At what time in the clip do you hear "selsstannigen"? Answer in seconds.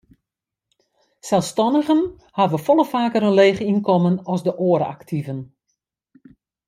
1.29-2.01